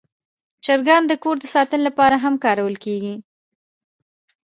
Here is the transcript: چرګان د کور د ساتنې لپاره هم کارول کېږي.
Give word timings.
چرګان 0.65 1.03
د 1.07 1.13
کور 1.23 1.35
د 1.41 1.45
ساتنې 1.55 1.83
لپاره 1.87 2.15
هم 2.23 2.33
کارول 2.45 2.75
کېږي. 2.85 3.15